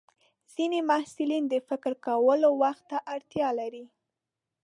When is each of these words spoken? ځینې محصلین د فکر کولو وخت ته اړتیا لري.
ځینې 0.53 0.79
محصلین 0.89 1.43
د 1.49 1.55
فکر 1.67 1.93
کولو 2.05 2.49
وخت 2.63 2.83
ته 2.91 2.97
اړتیا 3.15 3.49
لري. 3.59 3.85